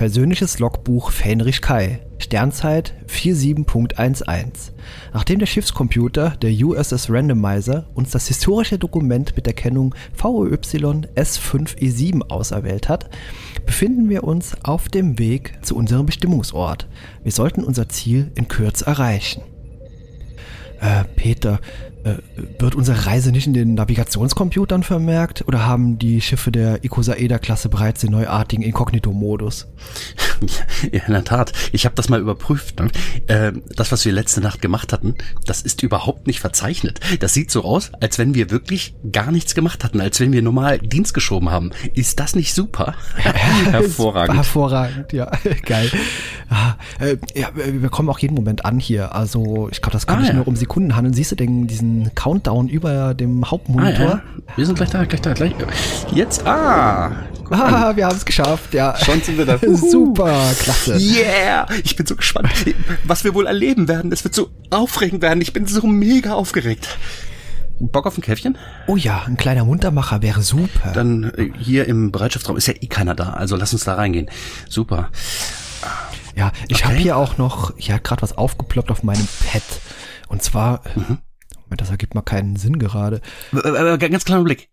[0.00, 2.00] Persönliches Logbuch Fähnrich Kai.
[2.16, 4.72] Sternzeit 47.11.
[5.12, 12.30] Nachdem der Schiffscomputer, der USS Randomizer, uns das historische Dokument mit der Kennung VOY S5E7
[12.30, 13.10] auserwählt hat,
[13.66, 16.88] befinden wir uns auf dem Weg zu unserem Bestimmungsort.
[17.22, 19.42] Wir sollten unser Ziel in Kürze erreichen.
[20.80, 21.60] Äh, Peter,
[22.04, 22.16] äh,
[22.58, 28.00] wird unsere Reise nicht in den Navigationscomputern vermerkt oder haben die Schiffe der Icosaeda-Klasse bereits
[28.00, 29.68] den neuartigen Inkognito-Modus?
[30.90, 31.52] Ja, in der Tat.
[31.72, 32.80] Ich habe das mal überprüft.
[32.80, 32.88] Ne?
[33.26, 36.98] Äh, das, was wir letzte Nacht gemacht hatten, das ist überhaupt nicht verzeichnet.
[37.20, 40.40] Das sieht so aus, als wenn wir wirklich gar nichts gemacht hatten, als wenn wir
[40.40, 41.72] normal Dienst geschoben haben.
[41.92, 42.94] Ist das nicht super?
[43.16, 44.36] Hervorragend.
[44.36, 45.30] Hervorragend, ja.
[45.66, 45.90] Geil.
[46.48, 49.14] Ah, äh, ja, wir kommen auch jeden Moment an hier.
[49.14, 50.36] Also ich glaube, das kann ah, nicht ja.
[50.36, 51.12] nur um Sekunden handeln.
[51.12, 54.06] Siehst du denn diesen Countdown über dem Hauptmonitor.
[54.06, 54.56] Ah, ja.
[54.56, 55.52] Wir sind gleich da, gleich da, gleich.
[56.12, 57.12] Jetzt, ah.
[57.50, 58.96] Ah, wir haben es geschafft, ja.
[58.96, 59.58] Schon sind wir da.
[59.74, 60.96] Super, klasse.
[60.98, 62.48] Yeah, ich bin so gespannt,
[63.04, 64.12] was wir wohl erleben werden.
[64.12, 65.40] Es wird so aufregend werden.
[65.40, 66.96] Ich bin so mega aufgeregt.
[67.80, 68.58] Bock auf ein Käffchen?
[68.86, 70.92] Oh ja, ein kleiner Muntermacher wäre super.
[70.92, 74.28] Dann äh, hier im Bereitschaftsraum ist ja eh keiner da, also lass uns da reingehen.
[74.68, 75.08] Super.
[76.36, 76.84] Ja, ich okay.
[76.84, 79.62] habe hier auch noch, hier hat gerade was aufgeploppt auf meinem Pad.
[80.28, 81.18] Und zwar mhm.
[81.76, 83.20] Das ergibt mal keinen Sinn gerade.
[83.52, 84.68] Ganz kleiner Blick.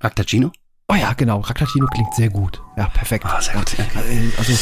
[0.00, 0.52] Raktagino?
[0.88, 1.40] Oh ja, genau.
[1.40, 2.62] Raktagino klingt sehr gut.
[2.76, 3.24] Ja, perfekt.
[3.26, 3.74] Ah, sehr gut.
[3.74, 4.30] Okay.
[4.38, 4.52] Also,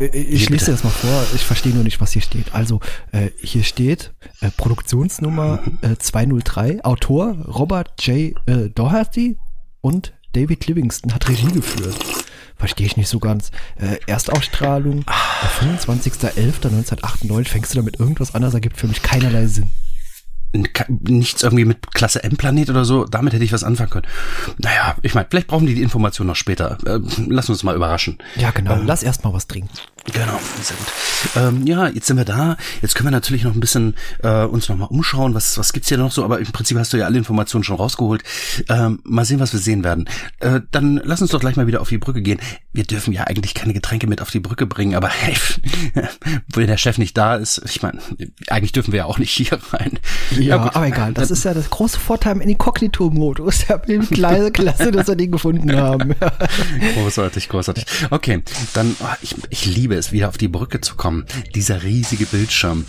[0.00, 1.26] äh, ich hier lese dir das mal vor.
[1.34, 2.54] Ich verstehe nur nicht, was hier steht.
[2.54, 2.80] Also,
[3.12, 6.84] äh, hier steht äh, Produktionsnummer äh, 203.
[6.84, 8.34] Autor Robert J.
[8.46, 9.36] Äh, Doherty
[9.82, 11.98] und David Livingston hat Regie geführt.
[12.56, 13.50] Verstehe ich nicht so ganz.
[13.76, 15.12] Äh, Erstausstrahlung, ah.
[15.60, 17.48] 25.11.1998.
[17.48, 18.40] Fängst du damit irgendwas an?
[18.40, 19.70] Das ergibt für mich keinerlei Sinn
[20.52, 24.06] nichts irgendwie mit Klasse M-Planet oder so, damit hätte ich was anfangen können.
[24.58, 26.78] Naja, ich meine, vielleicht brauchen die die Information noch später.
[26.86, 28.18] Äh, lass uns mal überraschen.
[28.36, 28.74] Ja, genau.
[28.74, 29.70] Ähm, Lass erst mal was trinken.
[30.04, 30.86] Genau, sehr gut.
[31.36, 32.56] Ähm, ja, jetzt sind wir da.
[32.80, 35.34] Jetzt können wir natürlich noch ein bisschen äh, uns noch mal umschauen.
[35.34, 36.24] Was, was gibt's hier noch so?
[36.24, 38.22] Aber im Prinzip hast du ja alle Informationen schon rausgeholt.
[38.68, 40.08] Ähm, mal sehen, was wir sehen werden.
[40.40, 42.40] Äh, dann lass uns doch gleich mal wieder auf die Brücke gehen.
[42.72, 45.36] Wir dürfen ja eigentlich keine Getränke mit auf die Brücke bringen, aber hey,
[46.54, 48.00] wenn der Chef nicht da ist, ich meine,
[48.48, 49.98] eigentlich dürfen wir ja auch nicht hier rein.
[50.32, 51.12] Ja, ja aber egal.
[51.12, 53.66] Das ist ja das große Vorteil im Inkognito-Modus.
[53.68, 56.14] Ja, kleine Klasse, dass wir den gefunden haben.
[56.94, 57.84] großartig, großartig.
[58.10, 58.42] Okay,
[58.74, 61.26] dann, oh, ich, ich liebe es, wieder auf die Brücke zu kommen.
[61.54, 62.84] Dieser riesige Bildschirm.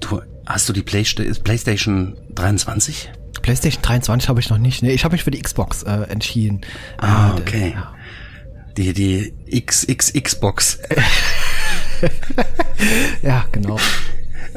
[0.00, 3.10] Du, hast du die PlayStation 23?
[3.42, 4.82] PlayStation 23 habe ich noch nicht.
[4.82, 6.62] Nee, ich habe mich für die Xbox äh, entschieden.
[6.98, 7.72] Ah, äh, okay.
[7.74, 7.94] Ja.
[8.76, 10.78] Die, die XXX-Box.
[13.22, 13.78] ja, genau.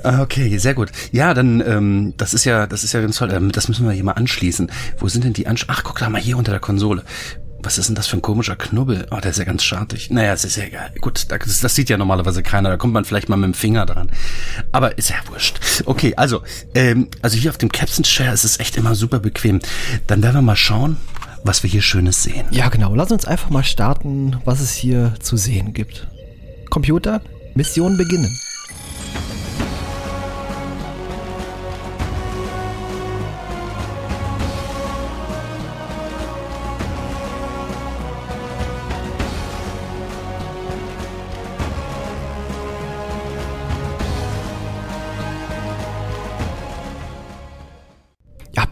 [0.04, 0.92] Ah, okay, sehr gut.
[1.12, 3.32] Ja, dann, ähm, das ist ja, das ist ja ganz toll.
[3.32, 4.72] Ähm, das müssen wir hier mal anschließen.
[4.98, 7.04] Wo sind denn die Ansch Ach, guck da mal hier unter der Konsole.
[7.60, 9.08] Was ist denn das für ein komischer Knubbel?
[9.12, 10.10] Oh, der ist ja ganz schartig.
[10.12, 10.92] Naja, es ist ja egal.
[11.02, 12.70] Gut, das, das sieht ja normalerweise keiner.
[12.70, 14.12] Da kommt man vielleicht mal mit dem Finger dran.
[14.72, 15.60] Aber ist ja wurscht.
[15.86, 16.44] Okay, also,
[16.76, 19.60] ähm, also hier auf dem Captain Chair ist es echt immer super bequem.
[20.06, 20.98] Dann werden wir mal schauen,
[21.44, 22.46] was wir hier Schönes sehen.
[22.52, 22.94] Ja, genau.
[22.94, 26.08] Lass uns einfach mal starten, was es hier zu sehen gibt.
[26.70, 27.22] Computer,
[27.56, 28.30] Mission beginnen.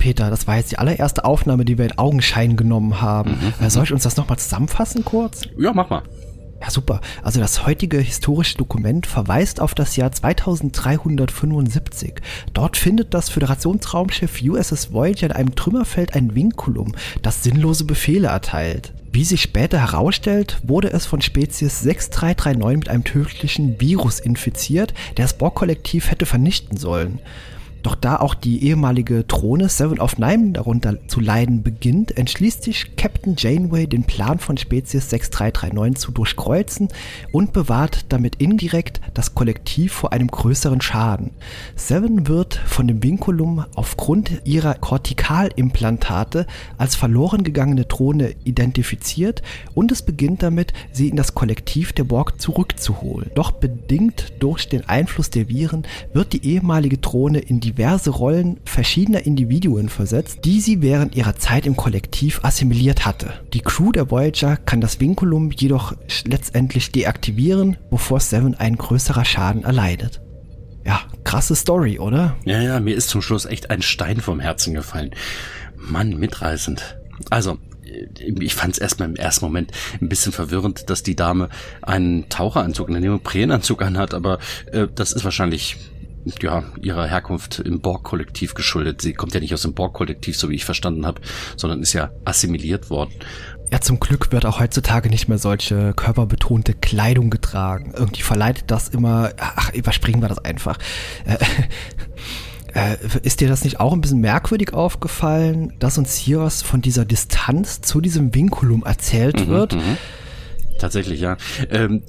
[0.06, 3.32] Peter, das war jetzt die allererste Aufnahme, die wir in Augenschein genommen haben.
[3.32, 5.42] Mhm, äh, Soll ich uns das nochmal zusammenfassen kurz?
[5.58, 6.04] Ja, mach mal.
[6.62, 7.02] Ja, super.
[7.24, 12.22] Also das heutige historische Dokument verweist auf das Jahr 2375.
[12.54, 18.94] Dort findet das Föderationsraumschiff USS Voyager in einem Trümmerfeld ein Vinculum, das sinnlose Befehle erteilt.
[19.12, 25.26] Wie sich später herausstellt, wurde es von Spezies 6339 mit einem tödlichen Virus infiziert, der
[25.26, 27.22] das Borg-Kollektiv hätte vernichten sollen.
[27.86, 32.96] Doch da auch die ehemalige Drohne Seven of Nine darunter zu leiden beginnt, entschließt sich
[32.96, 36.88] Captain Janeway, den Plan von Spezies 6339 zu durchkreuzen
[37.32, 41.30] und bewahrt damit indirekt das Kollektiv vor einem größeren Schaden.
[41.76, 46.48] Seven wird von dem Vinculum aufgrund ihrer Kortikalimplantate
[46.80, 49.44] als verloren gegangene Drohne identifiziert
[49.76, 53.30] und es beginnt damit, sie in das Kollektiv der Borg zurückzuholen.
[53.36, 58.60] Doch bedingt durch den Einfluss der Viren wird die ehemalige Drohne in die diverse Rollen
[58.64, 63.34] verschiedener Individuen versetzt, die sie während ihrer Zeit im Kollektiv assimiliert hatte.
[63.54, 65.94] Die Crew der Voyager kann das Vinculum jedoch
[66.26, 70.22] letztendlich deaktivieren, bevor Seven ein größerer Schaden erleidet.
[70.86, 72.38] Ja, krasse Story, oder?
[72.46, 75.12] Ja, ja, mir ist zum Schluss echt ein Stein vom Herzen gefallen.
[75.76, 76.98] Mann, mitreißend.
[77.30, 77.58] Also,
[78.20, 81.50] ich fand es erstmal im ersten Moment ein bisschen verwirrend, dass die Dame
[81.82, 84.40] einen Taucheranzug, einen Neoprenanzug anhat, aber
[84.72, 85.78] äh, das ist wahrscheinlich
[86.42, 89.02] ja, ihrer Herkunft im Borg-Kollektiv geschuldet.
[89.02, 91.22] Sie kommt ja nicht aus dem Borg-Kollektiv, so wie ich verstanden habe,
[91.56, 93.12] sondern ist ja assimiliert worden.
[93.72, 97.94] Ja, zum Glück wird auch heutzutage nicht mehr solche körperbetonte Kleidung getragen.
[97.96, 100.78] Irgendwie verleitet das immer, ach, überspringen wir das einfach.
[101.26, 101.38] Äh,
[102.94, 106.82] äh, ist dir das nicht auch ein bisschen merkwürdig aufgefallen, dass uns hier was von
[106.82, 109.76] dieser Distanz zu diesem Vinculum erzählt mhm, wird?
[109.76, 109.98] Mhm.
[110.80, 111.38] Tatsächlich, ja.
[111.72, 112.04] Ähm,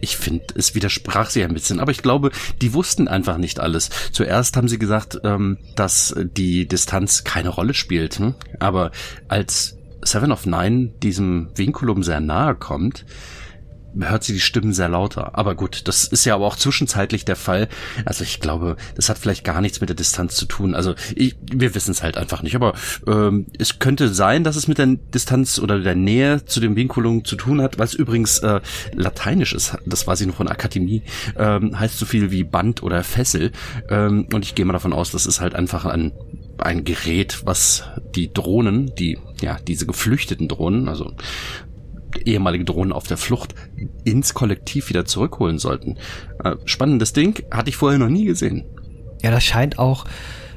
[0.00, 2.30] ich finde, es widersprach sie ein bisschen, aber ich glaube,
[2.60, 3.90] die wussten einfach nicht alles.
[4.12, 8.34] Zuerst haben sie gesagt, ähm, dass die Distanz keine Rolle spielt, hm?
[8.58, 8.90] aber
[9.28, 13.04] als Seven of Nine diesem Vinculum sehr nahe kommt,
[13.98, 15.38] hört sie die Stimmen sehr lauter.
[15.38, 17.68] Aber gut, das ist ja aber auch zwischenzeitlich der Fall.
[18.04, 20.74] Also ich glaube, das hat vielleicht gar nichts mit der Distanz zu tun.
[20.74, 22.54] Also ich, wir wissen es halt einfach nicht.
[22.54, 22.74] Aber
[23.06, 27.24] ähm, es könnte sein, dass es mit der Distanz oder der Nähe zu dem Vinculum
[27.24, 28.60] zu tun hat, was übrigens äh,
[28.94, 29.76] lateinisch ist.
[29.86, 31.02] Das war sie noch von Akademie.
[31.36, 33.52] Ähm, heißt so viel wie Band oder Fessel.
[33.88, 36.12] Ähm, und ich gehe mal davon aus, das ist halt einfach ein
[36.62, 37.84] ein Gerät, was
[38.14, 41.14] die Drohnen, die ja diese geflüchteten Drohnen, also
[42.18, 43.54] ehemalige Drohnen auf der Flucht
[44.04, 45.96] ins Kollektiv wieder zurückholen sollten.
[46.42, 48.64] Äh, spannendes Ding, hatte ich vorher noch nie gesehen.
[49.22, 50.04] Ja, das scheint auch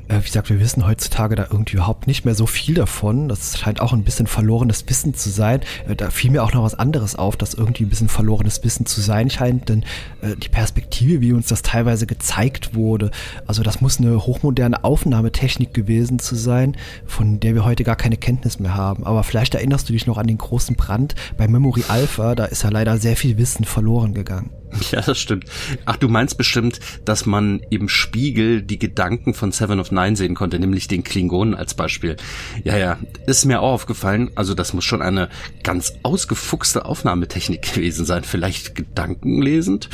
[0.07, 3.29] äh, wie gesagt, wir wissen heutzutage da irgendwie überhaupt nicht mehr so viel davon.
[3.29, 5.61] Das scheint auch ein bisschen verlorenes Wissen zu sein.
[5.87, 8.85] Äh, da fiel mir auch noch was anderes auf, dass irgendwie ein bisschen verlorenes Wissen
[8.85, 9.83] zu sein scheint, denn
[10.21, 13.11] äh, die Perspektive, wie uns das teilweise gezeigt wurde,
[13.47, 18.17] also das muss eine hochmoderne Aufnahmetechnik gewesen zu sein, von der wir heute gar keine
[18.17, 19.05] Kenntnis mehr haben.
[19.05, 22.63] Aber vielleicht erinnerst du dich noch an den großen Brand bei Memory Alpha, da ist
[22.63, 24.51] ja leider sehr viel Wissen verloren gegangen.
[24.91, 25.45] Ja, das stimmt.
[25.85, 30.35] Ach, du meinst bestimmt, dass man im Spiegel die Gedanken von Seven of Nine sehen
[30.35, 32.15] konnte, nämlich den Klingonen als Beispiel.
[32.63, 34.31] Ja, ja, ist mir auch aufgefallen.
[34.35, 35.29] Also das muss schon eine
[35.63, 38.23] ganz ausgefuchste Aufnahmetechnik gewesen sein.
[38.23, 39.89] Vielleicht gedankenlesend.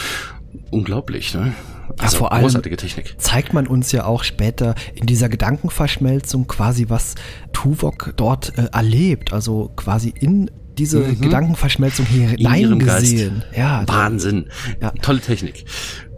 [0.72, 1.54] Unglaublich, ne?
[1.98, 3.16] Also ja, vor allem großartige Technik.
[3.18, 7.16] zeigt man uns ja auch später in dieser Gedankenverschmelzung quasi, was
[7.52, 9.34] Tuvok dort äh, erlebt.
[9.34, 11.22] Also quasi in diese mhm.
[11.22, 13.44] Gedankenverschmelzung hier hineingesehen.
[13.56, 14.48] Ja, Wahnsinn.
[14.82, 14.92] Ja.
[15.02, 15.66] Tolle Technik.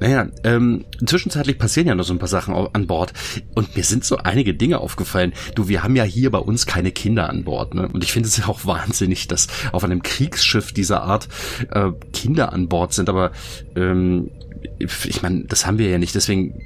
[0.02, 3.14] Naja, ähm, zwischenzeitlich passieren ja noch so ein paar Sachen an Bord.
[3.54, 5.32] Und mir sind so einige Dinge aufgefallen.
[5.54, 7.76] Du, wir haben ja hier bei uns keine Kinder an Bord.
[7.76, 7.88] Ne?
[7.88, 11.28] Und ich finde es ja auch wahnsinnig, dass auf einem Kriegsschiff dieser Art
[11.70, 13.10] äh, Kinder an Bord sind.
[13.10, 13.32] Aber
[13.76, 14.32] ähm,
[14.80, 16.66] ich meine, das haben wir ja nicht, deswegen,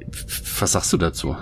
[0.60, 1.36] was sagst du dazu?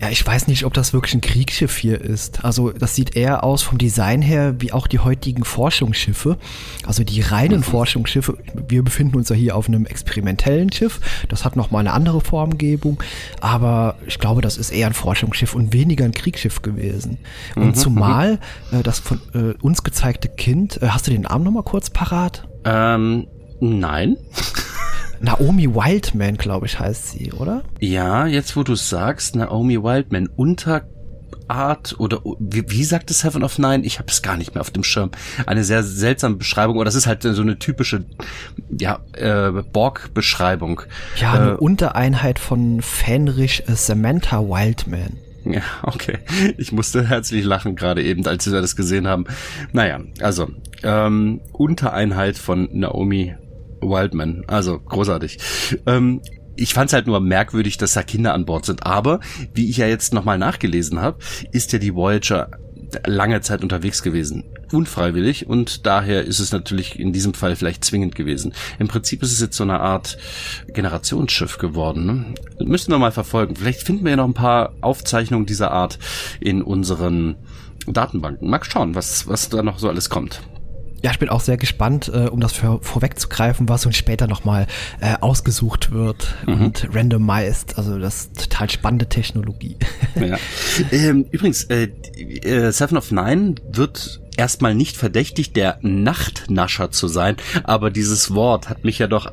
[0.00, 2.44] Ja, ich weiß nicht, ob das wirklich ein Kriegsschiff hier ist.
[2.44, 6.38] Also das sieht eher aus vom Design her wie auch die heutigen Forschungsschiffe.
[6.86, 7.64] Also die reinen mhm.
[7.64, 8.38] Forschungsschiffe.
[8.68, 11.00] Wir befinden uns ja hier auf einem experimentellen Schiff.
[11.28, 13.02] Das hat nochmal eine andere Formgebung.
[13.40, 17.18] Aber ich glaube, das ist eher ein Forschungsschiff und weniger ein Kriegsschiff gewesen.
[17.56, 17.74] Und mhm.
[17.74, 18.38] zumal
[18.72, 22.48] äh, das von äh, uns gezeigte Kind, äh, hast du den Namen nochmal kurz parat?
[22.64, 23.26] Ähm,
[23.60, 24.16] nein.
[25.20, 27.62] Naomi Wildman, glaube ich, heißt sie, oder?
[27.80, 30.28] Ja, jetzt wo du sagst, Naomi Wildman,
[31.48, 33.84] Unterart oder wie, wie sagt es Heaven of Nine?
[33.84, 35.10] Ich habe es gar nicht mehr auf dem Schirm.
[35.46, 38.04] Eine sehr seltsame Beschreibung, oder das ist halt so eine typische
[38.70, 40.82] ja, äh, Borg-Beschreibung.
[41.16, 45.16] Ja, eine äh, Untereinheit von Fenrich äh, Samantha Wildman.
[45.44, 46.18] Ja, okay.
[46.58, 49.24] Ich musste herzlich lachen gerade eben, als wir das gesehen haben.
[49.72, 50.48] Naja, also
[50.82, 53.34] ähm, Untereinheit von Naomi
[53.80, 54.44] Wildman.
[54.46, 55.38] Also großartig.
[55.86, 56.20] Ähm,
[56.58, 58.84] ich fand es halt nur merkwürdig, dass da Kinder an Bord sind.
[58.84, 59.20] Aber
[59.54, 61.18] wie ich ja jetzt nochmal nachgelesen habe,
[61.52, 62.50] ist ja die Voyager
[63.06, 64.44] lange Zeit unterwegs gewesen.
[64.72, 68.54] Unfreiwillig und daher ist es natürlich in diesem Fall vielleicht zwingend gewesen.
[68.78, 70.18] Im Prinzip ist es jetzt so eine Art
[70.68, 72.34] Generationsschiff geworden.
[72.58, 72.66] Ne?
[72.66, 73.56] Müssen wir mal verfolgen.
[73.56, 75.98] Vielleicht finden wir ja noch ein paar Aufzeichnungen dieser Art
[76.40, 77.36] in unseren
[77.86, 78.48] Datenbanken.
[78.48, 80.40] Mag schauen, was, was da noch so alles kommt.
[81.02, 84.66] Ja, ich bin auch sehr gespannt, äh, um das für, vorwegzugreifen, was uns später nochmal
[85.00, 86.66] äh, ausgesucht wird mhm.
[86.66, 87.78] und randomized.
[87.78, 89.76] Also das ist total spannende Technologie.
[90.16, 90.36] Ja.
[90.92, 97.36] ähm, übrigens, äh, äh, Seven of Nine wird erstmal nicht verdächtig, der Nachtnascher zu sein,
[97.64, 99.32] aber dieses Wort hat mich ja doch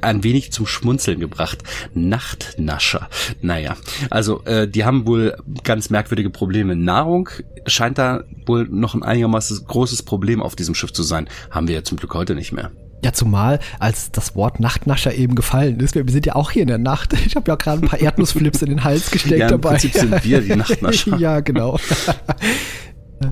[0.00, 1.62] ein wenig zum Schmunzeln gebracht.
[1.94, 3.08] Nachtnascher.
[3.42, 3.76] Naja,
[4.10, 6.76] also äh, die haben wohl ganz merkwürdige Probleme.
[6.76, 7.28] Nahrung
[7.66, 11.28] scheint da wohl noch ein einigermaßen großes Problem auf diesem Schiff zu sein.
[11.50, 12.70] Haben wir ja zum Glück heute nicht mehr.
[13.04, 16.68] Ja, zumal, als das Wort Nachtnascher eben gefallen ist, wir sind ja auch hier in
[16.68, 17.12] der Nacht.
[17.26, 19.70] Ich habe ja gerade ein paar Erdnussflips in den Hals gesteckt ja, im dabei.
[19.70, 21.16] Prinzip sind wir die Nachtnascher.
[21.18, 21.78] ja, genau.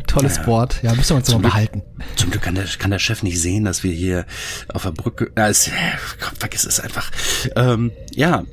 [0.07, 0.47] Tolles ja.
[0.47, 0.83] Wort.
[0.83, 1.83] Ja, müssen wir uns mal behalten.
[2.17, 4.25] Zum Glück kann der, kann der Chef nicht sehen, dass wir hier
[4.69, 5.31] auf der Brücke.
[5.37, 5.71] Ja, es,
[6.21, 7.11] komm, vergiss es einfach.
[7.57, 8.45] Ähm, ja.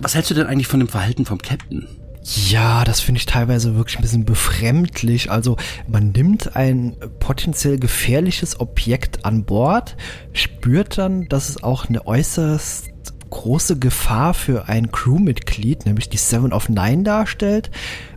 [0.00, 1.86] Was hältst du denn eigentlich von dem Verhalten vom Captain?
[2.22, 5.30] Ja, das finde ich teilweise wirklich ein bisschen befremdlich.
[5.30, 9.96] Also man nimmt ein potenziell gefährliches Objekt an Bord,
[10.32, 12.90] spürt dann, dass es auch eine äußerst
[13.30, 17.70] große Gefahr für ein Crewmitglied, nämlich die Seven of Nine darstellt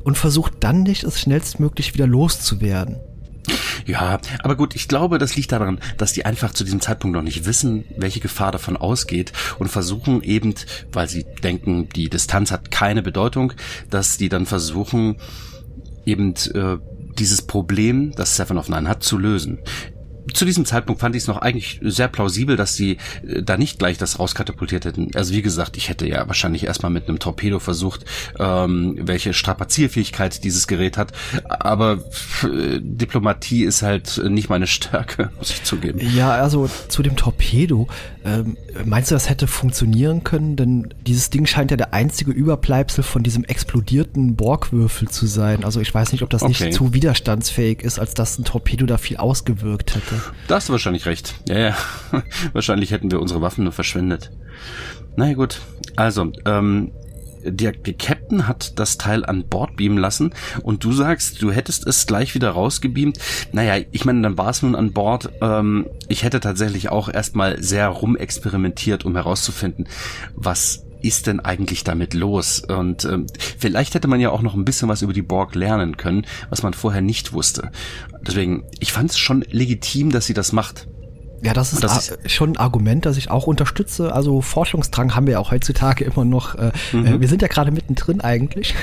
[0.03, 2.99] und versucht dann nicht, es schnellstmöglich wieder loszuwerden.
[3.85, 7.23] Ja, aber gut, ich glaube, das liegt daran, dass die einfach zu diesem Zeitpunkt noch
[7.23, 10.53] nicht wissen, welche Gefahr davon ausgeht und versuchen eben,
[10.91, 13.53] weil sie denken, die Distanz hat keine Bedeutung,
[13.89, 15.17] dass die dann versuchen,
[16.05, 16.77] eben äh,
[17.17, 19.59] dieses Problem, das Seven of Nine hat, zu lösen
[20.33, 22.97] zu diesem Zeitpunkt fand ich es noch eigentlich sehr plausibel, dass sie
[23.27, 25.11] äh, da nicht gleich das rauskatapultiert hätten.
[25.15, 28.05] Also wie gesagt, ich hätte ja wahrscheinlich erstmal mit einem Torpedo versucht,
[28.39, 31.11] ähm, welche Strapazierfähigkeit dieses Gerät hat.
[31.49, 31.99] Aber
[32.43, 35.99] Diplomatie ist halt nicht meine Stärke, muss ich zugeben.
[36.15, 37.87] Ja, also zu dem Torpedo.
[38.23, 40.55] Ähm, meinst du, das hätte funktionieren können?
[40.55, 45.63] Denn dieses Ding scheint ja der einzige Überbleibsel von diesem explodierten Borgwürfel zu sein.
[45.63, 46.65] Also ich weiß nicht, ob das okay.
[46.65, 50.10] nicht zu widerstandsfähig ist, als dass ein Torpedo da viel ausgewirkt hätte.
[50.47, 51.35] Da hast du wahrscheinlich recht.
[51.47, 51.77] Ja, ja.
[52.53, 54.31] wahrscheinlich hätten wir unsere Waffen nur verschwendet.
[55.15, 55.59] Naja gut.
[55.95, 56.91] Also, ähm,
[57.43, 61.87] der, der Captain hat das Teil an Bord beamen lassen und du sagst, du hättest
[61.87, 63.17] es gleich wieder rausgebeamt.
[63.51, 65.29] Naja, ich meine, dann war es nun an Bord.
[65.41, 69.87] Ähm, ich hätte tatsächlich auch erstmal sehr rumexperimentiert, um herauszufinden,
[70.35, 72.59] was ist denn eigentlich damit los?
[72.59, 73.27] Und ähm,
[73.57, 76.63] vielleicht hätte man ja auch noch ein bisschen was über die Borg lernen können, was
[76.63, 77.71] man vorher nicht wusste.
[78.25, 80.87] Deswegen, ich fand es schon legitim, dass sie das macht.
[81.43, 84.13] Ja, das ist, das ist schon ein Argument, das ich auch unterstütze.
[84.13, 86.53] Also Forschungsdrang haben wir auch heutzutage immer noch.
[86.55, 87.05] Äh, mhm.
[87.05, 88.75] äh, wir sind ja gerade mittendrin eigentlich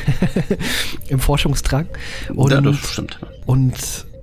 [1.09, 1.87] im Forschungsdrang.
[2.35, 3.21] Und, ja, das stimmt.
[3.47, 3.77] Und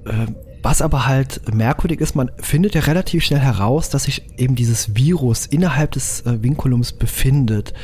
[0.06, 0.28] äh,
[0.66, 4.96] was aber halt merkwürdig ist, man findet ja relativ schnell heraus, dass sich eben dieses
[4.96, 7.76] Virus innerhalb des äh, Vinculums befindet.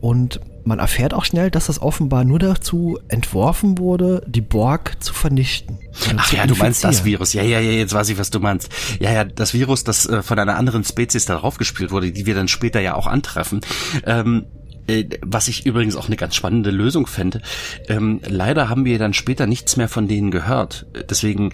[0.00, 5.12] Und man erfährt auch schnell, dass das offenbar nur dazu entworfen wurde, die Borg zu
[5.12, 5.78] vernichten.
[6.16, 7.34] Ach ja, du meinst das Virus.
[7.34, 8.70] Ja, ja, ja, jetzt weiß ich, was du meinst.
[8.98, 12.34] Ja, ja, das Virus, das äh, von einer anderen Spezies darauf gespielt wurde, die wir
[12.34, 13.60] dann später ja auch antreffen.
[14.06, 14.46] Ähm,
[14.86, 17.40] äh, was ich übrigens auch eine ganz spannende Lösung fände.
[17.88, 20.86] Ähm, leider haben wir dann später nichts mehr von denen gehört.
[21.10, 21.52] Deswegen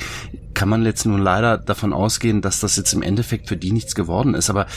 [0.62, 3.96] kann man jetzt nun leider davon ausgehen, dass das jetzt im Endeffekt für die nichts
[3.96, 4.48] geworden ist.
[4.48, 4.68] Aber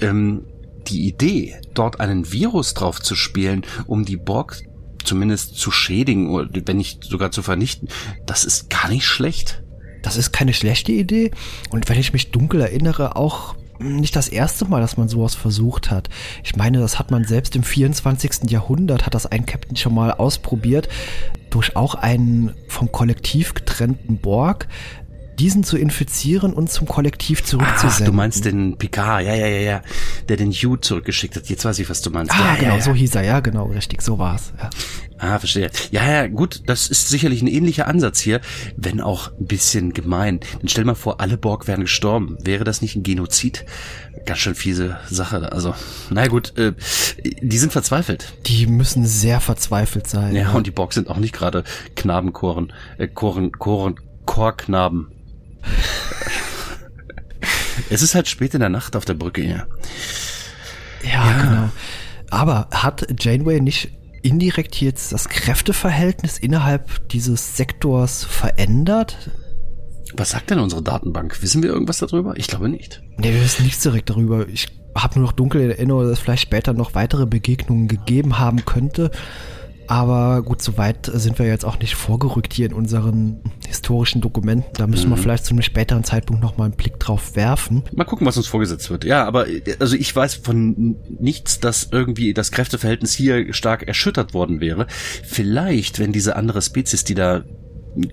[0.00, 0.46] ähm,
[0.88, 4.62] die Idee, dort einen Virus drauf zu spielen, um die Borg
[5.04, 7.88] zumindest zu schädigen oder wenn nicht sogar zu vernichten,
[8.24, 9.62] das ist gar nicht schlecht.
[10.02, 11.32] Das ist keine schlechte Idee.
[11.68, 15.90] Und wenn ich mich dunkel erinnere, auch nicht das erste Mal, dass man sowas versucht
[15.90, 16.08] hat.
[16.44, 18.50] Ich meine, das hat man selbst im 24.
[18.50, 20.88] Jahrhundert, hat das ein Captain schon mal ausprobiert,
[21.50, 24.66] durch auch einen vom Kollektiv getrennten Borg
[25.38, 28.06] diesen zu infizieren und zum Kollektiv zurückzusenden.
[28.06, 29.82] Ach, du meinst den Picard, ja, ja, ja, ja,
[30.28, 31.48] der den Hugh zurückgeschickt hat.
[31.48, 32.32] Jetzt weiß ich, was du meinst.
[32.32, 32.82] Ah, ja, genau, ja, ja.
[32.82, 34.52] so hieß er, ja, genau, richtig, so war's.
[34.58, 34.70] Ja.
[35.18, 35.70] Ah, verstehe.
[35.90, 38.40] Ja, ja, gut, das ist sicherlich ein ähnlicher Ansatz hier,
[38.76, 40.40] wenn auch ein bisschen gemein.
[40.58, 42.36] Dann stell mal vor, alle Borg wären gestorben.
[42.42, 43.64] Wäre das nicht ein Genozid?
[44.26, 45.52] Ganz schön fiese Sache.
[45.52, 45.74] Also,
[46.10, 46.74] na gut, äh,
[47.40, 48.34] die sind verzweifelt.
[48.46, 50.34] Die müssen sehr verzweifelt sein.
[50.34, 50.52] Ja, ja.
[50.52, 51.64] und die Borg sind auch nicht gerade
[51.94, 55.15] Knabenchoren, äh, Choren, Choren, Chorknaben.
[57.90, 59.66] es ist halt spät in der Nacht auf der Brücke hier.
[61.02, 61.68] Ja, ja, genau.
[62.30, 63.90] Aber hat Janeway nicht
[64.22, 69.16] indirekt jetzt das Kräfteverhältnis innerhalb dieses Sektors verändert?
[70.14, 71.40] Was sagt denn unsere Datenbank?
[71.42, 72.36] Wissen wir irgendwas darüber?
[72.36, 73.02] Ich glaube nicht.
[73.18, 74.48] Nee, wir wissen nichts direkt darüber.
[74.48, 78.38] Ich habe nur noch dunkel in Erinnerung, dass es vielleicht später noch weitere Begegnungen gegeben
[78.38, 79.10] haben könnte.
[79.88, 84.70] Aber gut, so weit sind wir jetzt auch nicht vorgerückt hier in unseren historischen Dokumenten.
[84.74, 85.14] Da müssen mhm.
[85.14, 87.82] wir vielleicht zu einem späteren Zeitpunkt nochmal einen Blick drauf werfen.
[87.94, 89.04] Mal gucken, was uns vorgesetzt wird.
[89.04, 89.46] Ja, aber
[89.78, 94.86] also ich weiß von nichts, dass irgendwie das Kräfteverhältnis hier stark erschüttert worden wäre.
[95.24, 97.44] Vielleicht, wenn diese andere Spezies, die da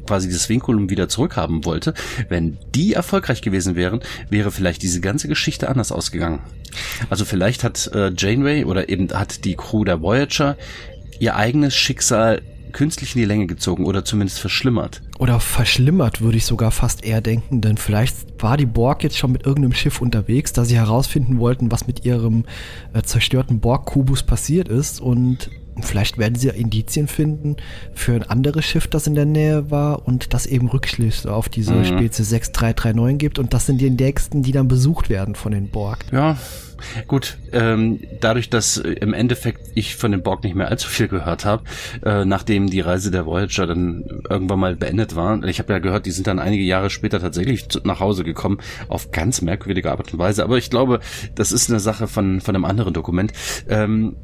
[0.06, 1.94] quasi dieses Vinculum wieder zurückhaben wollte,
[2.30, 6.40] wenn die erfolgreich gewesen wären, wäre vielleicht diese ganze Geschichte anders ausgegangen.
[7.10, 10.58] Also vielleicht hat äh, Janeway oder eben hat die Crew der Voyager
[11.20, 12.42] ihr eigenes Schicksal
[12.74, 15.02] künstlich in die Länge gezogen oder zumindest verschlimmert.
[15.20, 19.32] Oder verschlimmert, würde ich sogar fast eher denken, denn vielleicht war die Borg jetzt schon
[19.32, 22.46] mit irgendeinem Schiff unterwegs, da sie herausfinden wollten, was mit ihrem
[22.94, 25.50] äh, zerstörten Borg-Kubus passiert ist und
[25.82, 27.58] vielleicht werden sie Indizien finden
[27.94, 31.74] für ein anderes Schiff, das in der Nähe war und das eben Rückschlüsse auf diese
[31.74, 31.86] mhm.
[31.86, 36.00] Spezies 6339 gibt und das sind die nächsten, die dann besucht werden von den Borg.
[36.12, 36.38] Ja,
[37.08, 41.08] Gut, ähm, dadurch, dass äh, im Endeffekt ich von dem Borg nicht mehr allzu viel
[41.08, 41.64] gehört habe,
[42.04, 45.44] äh, nachdem die Reise der Voyager dann irgendwann mal beendet war.
[45.44, 49.12] Ich habe ja gehört, die sind dann einige Jahre später tatsächlich nach Hause gekommen, auf
[49.12, 50.44] ganz merkwürdige Art und Weise.
[50.44, 51.00] Aber ich glaube,
[51.36, 53.34] das ist eine Sache von, von einem anderen Dokument.
[53.70, 54.16] Ähm,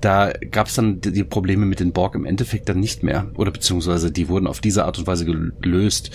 [0.00, 3.30] da gab es dann die Probleme mit den Borg im Endeffekt dann nicht mehr.
[3.34, 6.10] Oder beziehungsweise die wurden auf diese Art und Weise gelöst.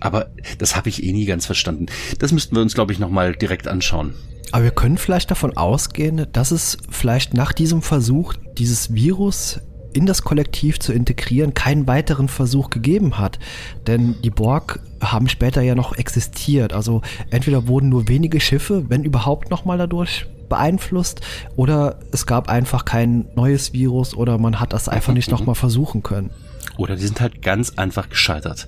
[0.00, 1.86] Aber das habe ich eh nie ganz verstanden.
[2.18, 4.14] Das müssten wir uns, glaube ich, nochmal direkt anschauen.
[4.52, 9.60] Aber wir können vielleicht davon ausgehen, dass es vielleicht nach diesem Versuch, dieses Virus
[9.94, 13.38] in das Kollektiv zu integrieren, keinen weiteren Versuch gegeben hat.
[13.86, 16.72] Denn die Borg haben später ja noch existiert.
[16.72, 21.22] Also entweder wurden nur wenige Schiffe, wenn überhaupt nochmal dadurch beeinflusst
[21.56, 26.02] oder es gab einfach kein neues Virus oder man hat das einfach nicht nochmal versuchen
[26.02, 26.30] können.
[26.76, 28.66] Oder die sind halt ganz einfach gescheitert.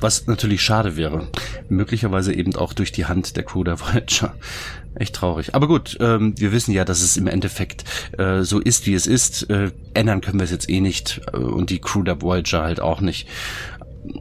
[0.00, 1.28] Was natürlich schade wäre.
[1.68, 4.34] Möglicherweise eben auch durch die Hand der Crew der Voyager.
[4.94, 5.54] Echt traurig.
[5.54, 7.84] Aber gut, ähm, wir wissen ja, dass es im Endeffekt
[8.18, 9.48] äh, so ist, wie es ist.
[9.50, 11.20] Äh, ändern können wir es jetzt eh nicht.
[11.32, 13.28] Äh, und die Crew der Voyager halt auch nicht.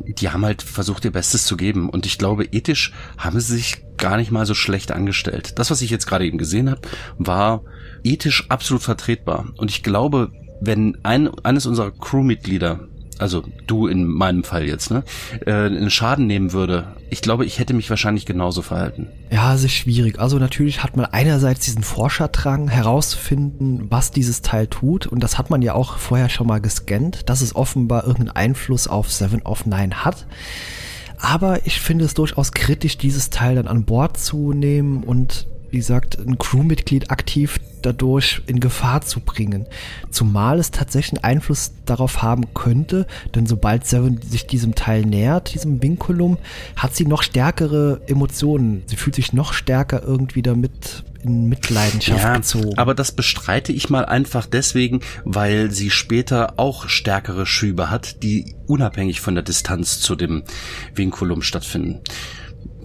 [0.05, 1.89] Die haben halt versucht, ihr Bestes zu geben.
[1.89, 5.57] Und ich glaube, ethisch haben sie sich gar nicht mal so schlecht angestellt.
[5.59, 6.81] Das, was ich jetzt gerade eben gesehen habe,
[7.17, 7.63] war
[8.03, 9.47] ethisch absolut vertretbar.
[9.57, 12.87] Und ich glaube, wenn ein, eines unserer Crewmitglieder
[13.19, 15.03] also du in meinem Fall jetzt, ne,
[15.45, 19.07] äh, einen Schaden nehmen würde, ich glaube, ich hätte mich wahrscheinlich genauso verhalten.
[19.31, 20.19] Ja, es ist schwierig.
[20.19, 25.07] Also natürlich hat man einerseits diesen Forscherdrang herauszufinden, was dieses Teil tut.
[25.07, 28.87] Und das hat man ja auch vorher schon mal gescannt, dass es offenbar irgendeinen Einfluss
[28.87, 30.27] auf Seven of Nine hat.
[31.19, 35.77] Aber ich finde es durchaus kritisch, dieses Teil dann an Bord zu nehmen und wie
[35.77, 39.65] gesagt, ein Crewmitglied aktiv dadurch in Gefahr zu bringen.
[40.09, 45.53] Zumal es tatsächlich einen Einfluss darauf haben könnte, denn sobald Seven sich diesem Teil nähert,
[45.53, 46.37] diesem Vinculum,
[46.75, 48.83] hat sie noch stärkere Emotionen.
[48.87, 52.77] Sie fühlt sich noch stärker irgendwie damit in Mitleidenschaft ja, gezogen.
[52.77, 58.55] Aber das bestreite ich mal einfach deswegen, weil sie später auch stärkere Schübe hat, die
[58.67, 60.43] unabhängig von der Distanz zu dem
[60.93, 62.01] Vinculum stattfinden.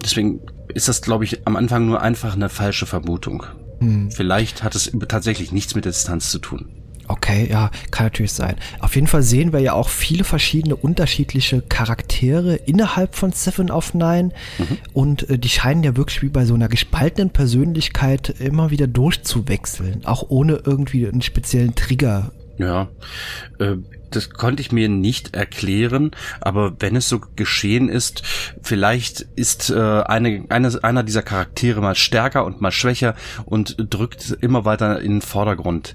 [0.03, 0.41] Deswegen
[0.73, 3.45] ist das, glaube ich, am Anfang nur einfach eine falsche Vermutung.
[3.79, 4.11] Hm.
[4.11, 6.69] Vielleicht hat es tatsächlich nichts mit der Distanz zu tun.
[7.07, 8.55] Okay, ja, kann natürlich sein.
[8.79, 13.93] Auf jeden Fall sehen wir ja auch viele verschiedene unterschiedliche Charaktere innerhalb von Seven of
[13.93, 14.77] Nine mhm.
[14.93, 20.05] und äh, die scheinen ja wirklich wie bei so einer gespaltenen Persönlichkeit immer wieder durchzuwechseln,
[20.05, 22.31] auch ohne irgendwie einen speziellen Trigger.
[22.57, 22.87] Ja,
[23.59, 23.75] äh,
[24.15, 28.23] das konnte ich mir nicht erklären, aber wenn es so geschehen ist,
[28.61, 34.37] vielleicht ist äh, eine, eine, einer dieser Charaktere mal stärker und mal schwächer und drückt
[34.41, 35.93] immer weiter in den Vordergrund.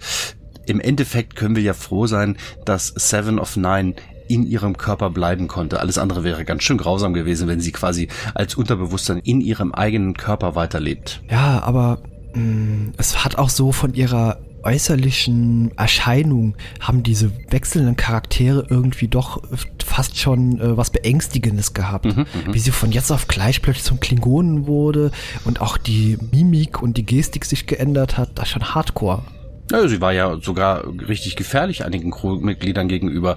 [0.67, 3.95] Im Endeffekt können wir ja froh sein, dass Seven of Nine
[4.29, 5.81] in ihrem Körper bleiben konnte.
[5.81, 10.15] Alles andere wäre ganz schön grausam gewesen, wenn sie quasi als Unterbewusstsein in ihrem eigenen
[10.15, 11.23] Körper weiterlebt.
[11.31, 12.03] Ja, aber
[12.35, 19.09] mh, mm, es hat auch so von ihrer äußerlichen Erscheinung haben diese wechselnden Charaktere irgendwie
[19.09, 19.43] doch
[19.85, 22.05] fast schon äh, was Beängstigendes gehabt.
[22.05, 25.11] Mhm, mhm, Wie sie von jetzt auf gleich plötzlich zum Klingonen wurde
[25.45, 29.23] und auch die Mimik und die Gestik sich geändert hat, das ist schon hardcore.
[29.71, 33.37] Ja, sie war ja sogar richtig gefährlich einigen Crewmitgliedern gegenüber.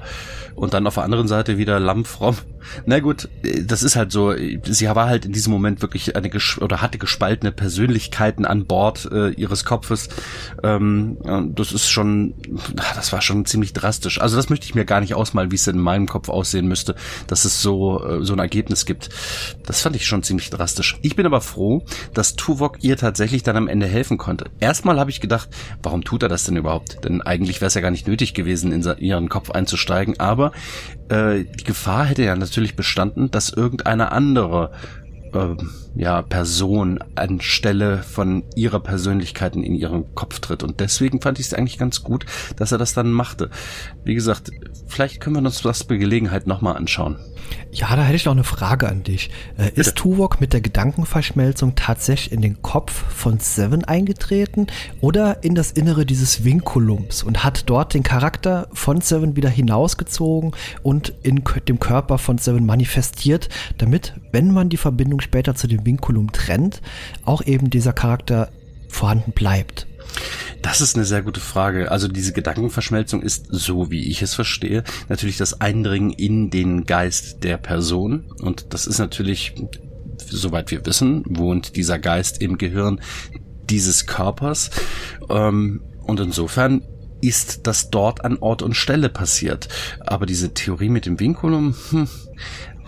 [0.56, 2.38] Und dann auf der anderen Seite wieder lammfromm.
[2.86, 3.30] Na gut,
[3.64, 4.34] das ist halt so.
[4.64, 9.30] Sie war halt in diesem Moment wirklich eine oder hatte gespaltene Persönlichkeiten an Bord äh,
[9.32, 10.10] ihres Kopfes.
[10.64, 11.18] Ähm,
[11.56, 12.34] das ist schon,
[12.96, 14.22] das war schon ziemlich drastisch.
[14.22, 16.96] Also das möchte ich mir gar nicht ausmalen, wie es in meinem Kopf aussehen müsste,
[17.28, 19.10] dass es so äh, so ein Ergebnis gibt.
[19.66, 20.98] Das fand ich schon ziemlich drastisch.
[21.02, 24.46] Ich bin aber froh, dass Tuvok ihr tatsächlich dann am Ende helfen konnte.
[24.60, 25.50] Erstmal habe ich gedacht,
[25.84, 27.04] warum tut er das denn überhaupt?
[27.04, 30.20] Denn eigentlich wäre es ja gar nicht nötig gewesen, in ihren Kopf einzusteigen.
[30.20, 30.52] Aber
[31.12, 34.72] äh, die Gefahr hätte ja natürlich bestanden, dass irgendeine andere
[35.34, 35.56] äh,
[35.96, 40.64] ja, Person anstelle von ihrer Persönlichkeiten in ihren Kopf tritt.
[40.64, 42.26] Und deswegen fand ich es eigentlich ganz gut,
[42.56, 43.50] dass er das dann machte.
[44.04, 44.52] Wie gesagt,
[44.88, 47.18] vielleicht können wir uns das bei Gelegenheit nochmal anschauen.
[47.72, 49.30] Ja, da hätte ich noch eine Frage an dich.
[49.58, 54.68] Äh, ist Tuvok mit der Gedankenverschmelzung tatsächlich in den Kopf von Seven eingetreten
[55.00, 60.52] oder in das Innere dieses Vinculums und hat dort den Charakter von Seven wieder hinausgezogen
[60.84, 65.81] und in dem Körper von Seven manifestiert, damit, wenn man die Verbindung später zu dem
[65.82, 66.82] dem Vinculum trennt,
[67.26, 68.50] auch eben dieser Charakter
[68.88, 69.88] vorhanden bleibt?
[70.62, 71.90] Das ist eine sehr gute Frage.
[71.92, 77.44] Also diese Gedankenverschmelzung ist, so wie ich es verstehe, natürlich das Eindringen in den Geist
[77.44, 78.26] der Person.
[78.42, 79.56] Und das ist natürlich,
[80.20, 83.02] soweit wir wissen, wohnt dieser Geist im Gehirn
[83.70, 84.70] dieses Körpers.
[85.30, 86.84] Ähm, und insofern
[87.22, 89.68] ist das dort an Ort und Stelle passiert.
[90.00, 92.08] Aber diese Theorie mit dem Vinculum, hm,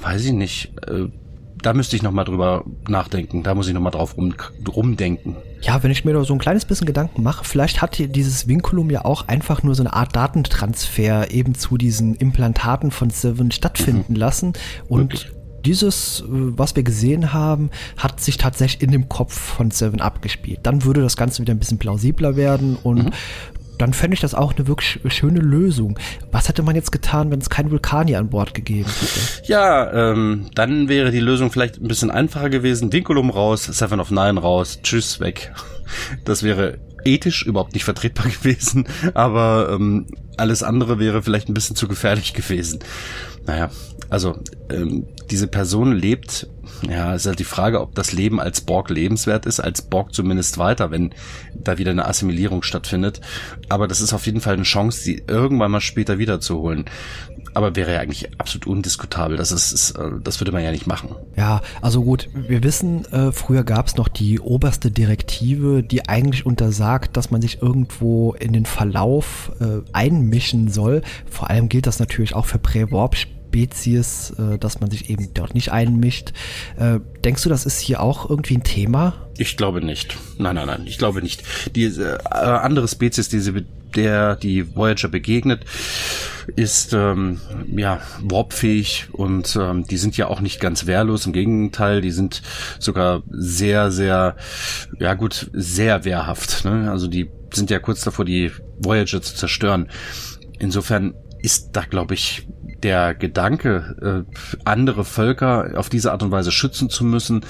[0.01, 1.07] weiß ich nicht äh,
[1.63, 3.41] da müsste ich nochmal drüber nachdenken.
[3.41, 4.35] Da muss ich nochmal drauf rum,
[4.67, 5.37] rumdenken.
[5.61, 8.89] Ja, wenn ich mir da so ein kleines bisschen Gedanken mache, vielleicht hat dieses Vinculum
[8.89, 14.13] ja auch einfach nur so eine Art Datentransfer eben zu diesen Implantaten von Seven stattfinden
[14.13, 14.19] mhm.
[14.19, 14.53] lassen
[14.89, 15.31] und Wirklich?
[15.65, 20.59] dieses, äh, was wir gesehen haben, hat sich tatsächlich in dem Kopf von Seven abgespielt.
[20.63, 23.11] Dann würde das Ganze wieder ein bisschen plausibler werden und mhm
[23.83, 25.99] dann fände ich das auch eine wirklich schöne Lösung.
[26.31, 29.19] Was hätte man jetzt getan, wenn es keinen Vulkanier an Bord gegeben hätte?
[29.51, 32.93] Ja, ähm, dann wäre die Lösung vielleicht ein bisschen einfacher gewesen.
[32.93, 35.53] Vinculum raus, Seven of Nine raus, tschüss, weg.
[36.23, 41.75] Das wäre ethisch überhaupt nicht vertretbar gewesen, aber ähm, alles andere wäre vielleicht ein bisschen
[41.75, 42.79] zu gefährlich gewesen.
[43.45, 43.69] Naja,
[44.09, 44.39] also
[44.71, 46.47] ähm, diese Person lebt,
[46.89, 50.57] ja, ist halt die Frage, ob das Leben als Borg lebenswert ist, als Borg zumindest
[50.57, 51.13] weiter, wenn
[51.55, 53.21] da wieder eine Assimilierung stattfindet.
[53.69, 56.85] Aber das ist auf jeden Fall eine Chance, sie irgendwann mal später wiederzuholen
[57.53, 59.37] aber wäre ja eigentlich absolut undiskutabel.
[59.37, 61.09] Das ist, ist, äh, das würde man ja nicht machen.
[61.35, 66.45] Ja, also gut, wir wissen, äh, früher gab es noch die oberste Direktive, die eigentlich
[66.45, 71.01] untersagt, dass man sich irgendwo in den Verlauf äh, einmischen soll.
[71.29, 73.42] Vor allem gilt das natürlich auch für Prä-Warp-Spiele.
[73.53, 76.33] Spezies, äh, dass man sich eben dort nicht einmischt.
[76.77, 79.27] Äh, denkst du, das ist hier auch irgendwie ein Thema?
[79.37, 80.17] Ich glaube nicht.
[80.39, 81.43] Nein, nein, nein, ich glaube nicht.
[81.75, 85.65] Die äh, andere Spezies, die der die Voyager begegnet,
[86.55, 87.39] ist ähm,
[87.75, 91.27] ja warpfähig und ähm, die sind ja auch nicht ganz wehrlos.
[91.27, 92.41] Im Gegenteil, die sind
[92.79, 94.35] sogar sehr, sehr,
[94.99, 96.65] ja gut, sehr wehrhaft.
[96.65, 96.89] Ne?
[96.89, 99.89] Also die sind ja kurz davor, die Voyager zu zerstören.
[100.57, 101.13] Insofern
[101.43, 102.47] ist da, glaube ich,
[102.83, 107.45] der Gedanke, äh, andere Völker auf diese Art und Weise schützen zu müssen,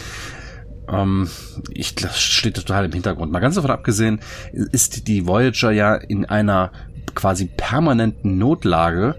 [0.88, 1.30] ähm,
[1.72, 3.32] ich, das steht total im Hintergrund.
[3.32, 4.20] Mal ganz davon abgesehen,
[4.54, 6.72] ist die Voyager ja in einer
[7.16, 9.16] quasi permanenten Notlage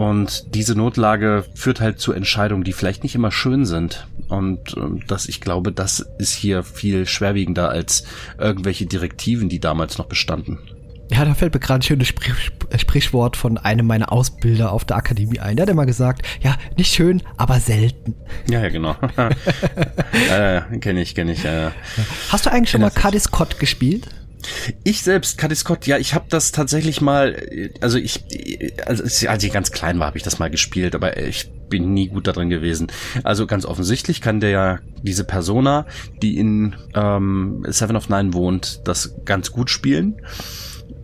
[0.00, 4.06] und diese Notlage führt halt zu Entscheidungen, die vielleicht nicht immer schön sind.
[4.28, 8.04] Und ähm, das, ich glaube, das ist hier viel schwerwiegender als
[8.38, 10.58] irgendwelche Direktiven, die damals noch bestanden.
[11.12, 12.32] Ja, da fällt mir gerade ein schönes Sprich
[12.76, 15.56] Sprichwort von einem meiner Ausbilder auf der Akademie ein.
[15.56, 18.14] Der hat immer gesagt, ja, nicht schön, aber selten.
[18.48, 18.96] Ja, ja, genau.
[20.30, 21.44] äh, kenne ich, kenne ich.
[21.44, 21.70] Äh,
[22.28, 24.08] Hast du eigentlich schon mal Cady Scott gespielt?
[24.84, 27.36] Ich selbst, Cady Scott, ja, ich habe das tatsächlich mal,
[27.80, 28.24] also ich,
[28.86, 32.08] also als ich ganz klein war, habe ich das mal gespielt, aber ich bin nie
[32.08, 32.86] gut darin gewesen.
[33.24, 35.86] Also ganz offensichtlich kann der ja diese Persona,
[36.22, 40.16] die in ähm, Seven of Nine wohnt, das ganz gut spielen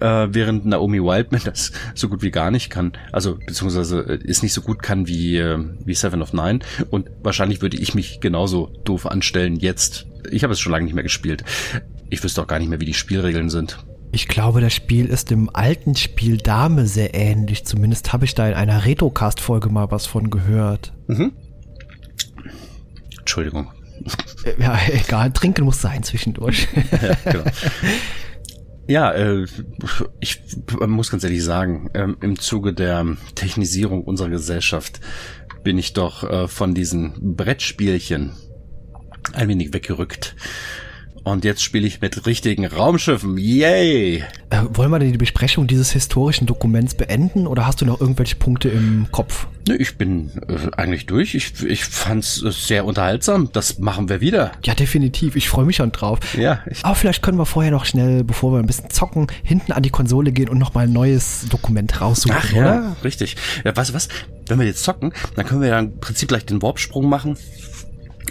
[0.00, 2.92] äh, während Naomi Wildman das so gut wie gar nicht kann.
[3.12, 6.60] Also beziehungsweise äh, ist nicht so gut kann wie, äh, wie Seven of Nine.
[6.90, 10.06] Und wahrscheinlich würde ich mich genauso doof anstellen jetzt.
[10.30, 11.44] Ich habe es schon lange nicht mehr gespielt.
[12.10, 13.78] Ich wüsste auch gar nicht mehr, wie die Spielregeln sind.
[14.12, 17.66] Ich glaube, das Spiel ist dem alten Spiel Dame sehr ähnlich.
[17.66, 20.92] Zumindest habe ich da in einer Retrocast-Folge mal was von gehört.
[21.06, 21.32] Mhm.
[23.18, 23.70] Entschuldigung.
[24.60, 25.32] Ja, egal.
[25.32, 26.68] Trinken muss sein zwischendurch.
[27.02, 27.44] ja, genau.
[28.88, 29.46] Ja, äh,
[30.20, 30.40] ich
[30.86, 35.00] muss ganz ehrlich sagen, ähm, im Zuge der Technisierung unserer Gesellschaft
[35.64, 38.32] bin ich doch äh, von diesen Brettspielchen
[39.32, 40.36] ein wenig weggerückt.
[41.26, 43.36] Und jetzt spiele ich mit richtigen Raumschiffen.
[43.36, 44.22] Yay!
[44.50, 48.36] Äh, wollen wir denn die Besprechung dieses historischen Dokuments beenden oder hast du noch irgendwelche
[48.36, 49.48] Punkte im Kopf?
[49.66, 51.34] Ne, ich bin äh, eigentlich durch.
[51.34, 53.50] Ich, ich fand es äh, sehr unterhaltsam.
[53.52, 54.52] Das machen wir wieder.
[54.64, 55.34] Ja, definitiv.
[55.34, 56.20] Ich freue mich schon drauf.
[56.36, 56.60] Ja.
[56.84, 59.90] Aber vielleicht können wir vorher noch schnell, bevor wir ein bisschen zocken, hinten an die
[59.90, 62.64] Konsole gehen und nochmal ein neues Dokument raussuchen, Ach, oder?
[62.64, 63.34] Ja, richtig.
[63.64, 64.08] Ja, was, was?
[64.46, 67.36] Wenn wir jetzt zocken, dann können wir ja im Prinzip gleich den Warpsprung machen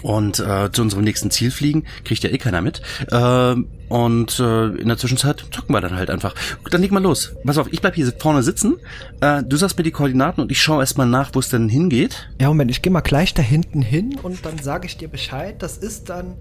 [0.02, 1.84] und äh, zu unserem nächsten Ziel fliegen.
[2.04, 2.80] Kriegt ja eh keiner mit.
[3.10, 3.54] Äh,
[3.88, 6.34] und äh, in der Zwischenzeit zocken wir dann halt einfach.
[6.70, 7.34] Dann leg mal los.
[7.44, 8.76] Pass auf, ich bleib hier vorne sitzen.
[9.20, 12.28] Äh, du sagst mir die Koordinaten und ich schaue erstmal nach, wo es denn hingeht.
[12.40, 15.62] Ja, Moment, ich gehe mal gleich da hinten hin und dann sage ich dir Bescheid.
[15.62, 16.36] Das ist dann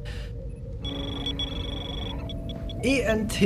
[2.84, 3.41] ENT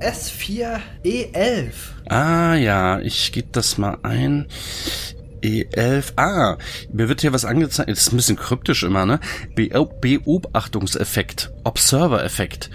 [0.00, 1.72] S4 E11.
[2.08, 4.46] Ah ja, ich gebe das mal ein.
[5.42, 6.12] E11.
[6.16, 6.56] Ah,
[6.92, 7.90] mir wird hier was angezeigt.
[7.90, 9.20] Das ist ein bisschen kryptisch immer, ne?
[9.54, 11.52] Beobachtungseffekt.
[11.64, 12.70] Observer-Effekt.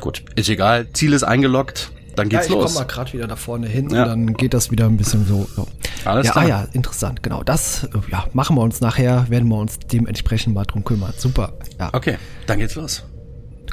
[0.00, 0.88] Gut, ist egal.
[0.92, 1.92] Ziel ist eingeloggt.
[2.16, 2.70] Dann geht's ja, ich los.
[2.70, 4.02] Ich komme mal gerade wieder da vorne hin ja.
[4.02, 5.48] und dann geht das wieder ein bisschen so.
[5.54, 5.66] so.
[6.04, 6.44] Alles ja, klar.
[6.44, 7.22] Ah ja, interessant.
[7.22, 11.12] Genau, das ja, machen wir uns nachher, werden wir uns dementsprechend mal drum kümmern.
[11.16, 11.54] Super.
[11.78, 11.90] Ja.
[11.92, 13.04] Okay, dann geht's los.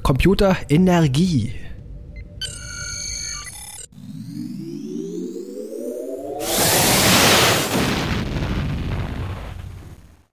[0.01, 1.53] Computer Energie.